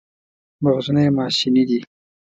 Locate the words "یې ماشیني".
1.05-1.63